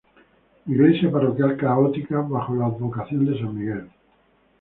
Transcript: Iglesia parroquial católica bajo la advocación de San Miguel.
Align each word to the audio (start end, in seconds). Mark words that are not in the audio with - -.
Iglesia 0.65 1.11
parroquial 1.11 1.55
católica 1.57 2.21
bajo 2.21 2.55
la 2.55 2.65
advocación 2.65 3.23
de 3.23 3.37
San 3.37 3.55
Miguel. 3.55 3.87